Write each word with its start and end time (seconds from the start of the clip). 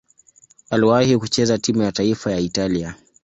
Aliwahi 0.69 1.17
kucheza 1.17 1.57
timu 1.57 1.81
ya 1.81 1.91
taifa 1.91 2.31
ya 2.31 2.39
Italia. 2.39 2.95